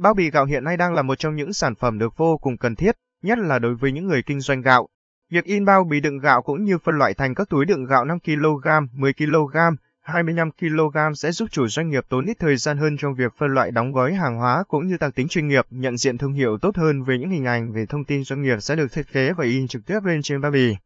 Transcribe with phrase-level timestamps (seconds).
[0.00, 2.56] Bao bì gạo hiện nay đang là một trong những sản phẩm được vô cùng
[2.56, 4.88] cần thiết, nhất là đối với những người kinh doanh gạo.
[5.30, 8.04] Việc in bao bì đựng gạo cũng như phân loại thành các túi đựng gạo
[8.04, 9.56] 5 kg, 10 kg,
[10.00, 13.54] 25 kg sẽ giúp chủ doanh nghiệp tốn ít thời gian hơn trong việc phân
[13.54, 16.58] loại đóng gói hàng hóa cũng như tăng tính chuyên nghiệp, nhận diện thương hiệu
[16.58, 19.32] tốt hơn về những hình ảnh về thông tin doanh nghiệp sẽ được thiết kế
[19.32, 20.76] và in trực tiếp lên trên bao bì.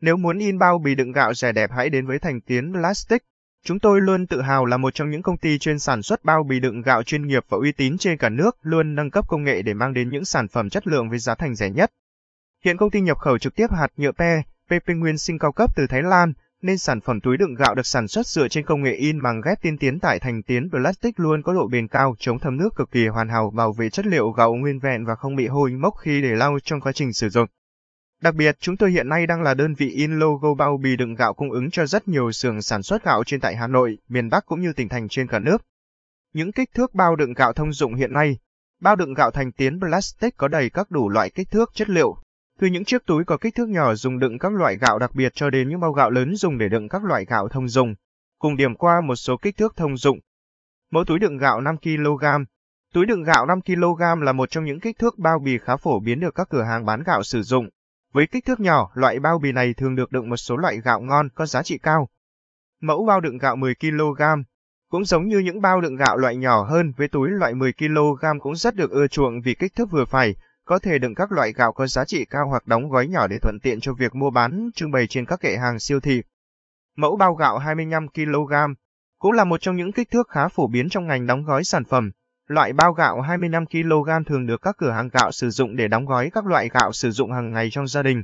[0.00, 3.22] Nếu muốn in bao bì đựng gạo rẻ đẹp hãy đến với Thành Tiến Plastic.
[3.64, 6.42] Chúng tôi luôn tự hào là một trong những công ty chuyên sản xuất bao
[6.42, 9.44] bì đựng gạo chuyên nghiệp và uy tín trên cả nước, luôn nâng cấp công
[9.44, 11.90] nghệ để mang đến những sản phẩm chất lượng với giá thành rẻ nhất.
[12.64, 15.76] Hiện công ty nhập khẩu trực tiếp hạt nhựa pe, PP nguyên sinh cao cấp
[15.76, 18.82] từ Thái Lan, nên sản phẩm túi đựng gạo được sản xuất dựa trên công
[18.82, 22.14] nghệ in bằng ghép tiên tiến tại Thành Tiến Plastic luôn có độ bền cao,
[22.18, 25.14] chống thấm nước cực kỳ hoàn hảo, bảo vệ chất liệu gạo nguyên vẹn và
[25.14, 27.48] không bị hôi mốc khi để lau trong quá trình sử dụng.
[28.22, 31.14] Đặc biệt, chúng tôi hiện nay đang là đơn vị in logo bao bì đựng
[31.14, 34.28] gạo cung ứng cho rất nhiều xưởng sản xuất gạo trên tại Hà Nội, miền
[34.28, 35.62] Bắc cũng như tỉnh thành trên cả nước.
[36.32, 38.38] Những kích thước bao đựng gạo thông dụng hiện nay,
[38.80, 42.16] bao đựng gạo thành tiến plastic có đầy các đủ loại kích thước chất liệu,
[42.58, 45.32] từ những chiếc túi có kích thước nhỏ dùng đựng các loại gạo đặc biệt
[45.34, 47.94] cho đến những bao gạo lớn dùng để đựng các loại gạo thông dụng,
[48.38, 50.18] cùng điểm qua một số kích thước thông dụng.
[50.90, 52.24] Mẫu túi đựng gạo 5 kg.
[52.94, 56.00] Túi đựng gạo 5 kg là một trong những kích thước bao bì khá phổ
[56.00, 57.68] biến được các cửa hàng bán gạo sử dụng.
[58.12, 61.00] Với kích thước nhỏ, loại bao bì này thường được đựng một số loại gạo
[61.00, 62.08] ngon có giá trị cao.
[62.80, 64.22] Mẫu bao đựng gạo 10 kg
[64.90, 68.38] cũng giống như những bao đựng gạo loại nhỏ hơn với túi loại 10 kg
[68.40, 71.52] cũng rất được ưa chuộng vì kích thước vừa phải, có thể đựng các loại
[71.52, 74.30] gạo có giá trị cao hoặc đóng gói nhỏ để thuận tiện cho việc mua
[74.30, 76.22] bán, trưng bày trên các kệ hàng siêu thị.
[76.96, 78.52] Mẫu bao gạo 25 kg
[79.18, 81.84] cũng là một trong những kích thước khá phổ biến trong ngành đóng gói sản
[81.84, 82.10] phẩm.
[82.50, 86.06] Loại bao gạo 25 kg thường được các cửa hàng gạo sử dụng để đóng
[86.06, 88.22] gói các loại gạo sử dụng hàng ngày trong gia đình.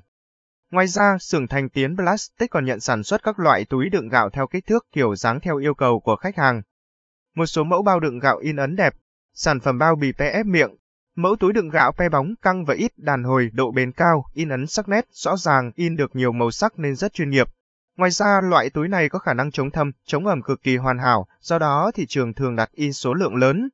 [0.71, 4.31] Ngoài ra, xưởng Thành Tiến Plastic còn nhận sản xuất các loại túi đựng gạo
[4.31, 6.63] theo kích thước kiểu dáng theo yêu cầu của khách hàng.
[7.35, 8.95] Một số mẫu bao đựng gạo in ấn đẹp,
[9.35, 10.71] sản phẩm bao bì ép miệng,
[11.17, 14.49] mẫu túi đựng gạo pe bóng căng và ít đàn hồi, độ bền cao, in
[14.49, 17.47] ấn sắc nét, rõ ràng, in được nhiều màu sắc nên rất chuyên nghiệp.
[17.97, 20.99] Ngoài ra, loại túi này có khả năng chống thâm, chống ẩm cực kỳ hoàn
[20.99, 23.69] hảo, do đó thị trường thường đặt in số lượng lớn.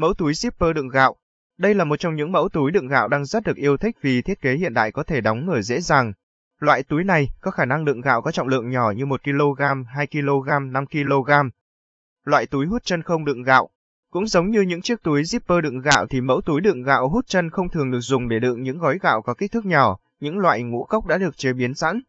[0.00, 1.16] Mẫu túi zipper đựng gạo.
[1.58, 4.22] Đây là một trong những mẫu túi đựng gạo đang rất được yêu thích vì
[4.22, 6.12] thiết kế hiện đại có thể đóng mở dễ dàng.
[6.60, 9.62] Loại túi này có khả năng đựng gạo có trọng lượng nhỏ như 1 kg,
[9.86, 11.30] 2 kg, 5 kg.
[12.24, 13.68] Loại túi hút chân không đựng gạo.
[14.10, 17.26] Cũng giống như những chiếc túi zipper đựng gạo thì mẫu túi đựng gạo hút
[17.26, 20.38] chân không thường được dùng để đựng những gói gạo có kích thước nhỏ, những
[20.38, 22.00] loại ngũ cốc đã được chế biến sẵn.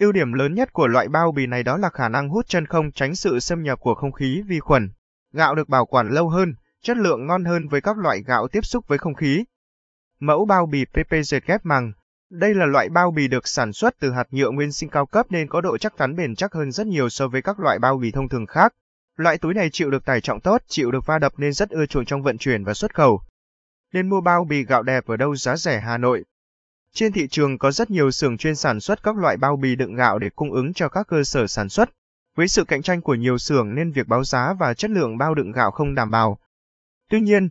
[0.00, 2.66] Ưu điểm lớn nhất của loại bao bì này đó là khả năng hút chân
[2.66, 4.90] không tránh sự xâm nhập của không khí vi khuẩn.
[5.32, 8.64] Gạo được bảo quản lâu hơn, chất lượng ngon hơn với các loại gạo tiếp
[8.64, 9.44] xúc với không khí.
[10.20, 11.92] Mẫu bao bì PP dệt ghép màng
[12.30, 15.26] Đây là loại bao bì được sản xuất từ hạt nhựa nguyên sinh cao cấp
[15.30, 17.98] nên có độ chắc chắn bền chắc hơn rất nhiều so với các loại bao
[17.98, 18.74] bì thông thường khác.
[19.16, 21.86] Loại túi này chịu được tải trọng tốt, chịu được va đập nên rất ưa
[21.86, 23.22] chuộng trong vận chuyển và xuất khẩu.
[23.92, 26.24] Nên mua bao bì gạo đẹp ở đâu giá rẻ Hà Nội.
[26.94, 29.94] Trên thị trường có rất nhiều xưởng chuyên sản xuất các loại bao bì đựng
[29.94, 31.90] gạo để cung ứng cho các cơ sở sản xuất.
[32.36, 35.34] Với sự cạnh tranh của nhiều xưởng nên việc báo giá và chất lượng bao
[35.34, 36.38] đựng gạo không đảm bảo.
[37.10, 37.48] Tuy nhiên,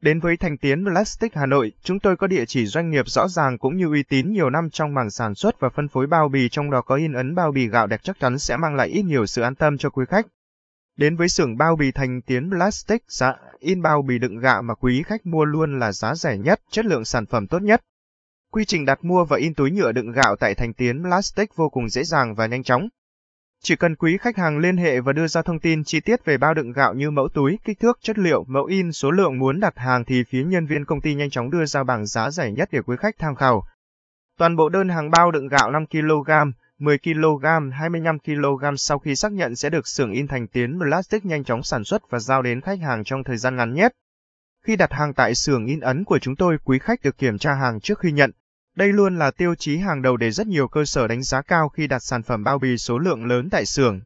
[0.00, 3.28] đến với Thành Tiến Plastic Hà Nội, chúng tôi có địa chỉ doanh nghiệp rõ
[3.28, 6.28] ràng cũng như uy tín nhiều năm trong mảng sản xuất và phân phối bao
[6.28, 8.88] bì trong đó có in ấn bao bì gạo đẹp chắc chắn sẽ mang lại
[8.88, 10.26] ít nhiều sự an tâm cho quý khách.
[10.96, 14.74] Đến với xưởng bao bì Thành Tiến Plastic, giá in bao bì đựng gạo mà
[14.74, 17.80] quý khách mua luôn là giá rẻ nhất, chất lượng sản phẩm tốt nhất.
[18.52, 21.68] Quy trình đặt mua và in túi nhựa đựng gạo tại Thành Tiến Plastic vô
[21.68, 22.88] cùng dễ dàng và nhanh chóng.
[23.64, 26.38] Chỉ cần quý khách hàng liên hệ và đưa ra thông tin chi tiết về
[26.38, 29.60] bao đựng gạo như mẫu túi, kích thước, chất liệu, mẫu in, số lượng muốn
[29.60, 32.50] đặt hàng thì phía nhân viên công ty nhanh chóng đưa ra bảng giá rẻ
[32.50, 33.64] nhất để quý khách tham khảo.
[34.38, 36.30] Toàn bộ đơn hàng bao đựng gạo 5 kg,
[36.78, 41.24] 10 kg, 25 kg sau khi xác nhận sẽ được xưởng in thành tiến plastic
[41.24, 43.92] nhanh chóng sản xuất và giao đến khách hàng trong thời gian ngắn nhất.
[44.66, 47.54] Khi đặt hàng tại xưởng in ấn của chúng tôi, quý khách được kiểm tra
[47.54, 48.32] hàng trước khi nhận.
[48.74, 51.68] Đây luôn là tiêu chí hàng đầu để rất nhiều cơ sở đánh giá cao
[51.68, 54.00] khi đặt sản phẩm bao bì số lượng lớn tại xưởng.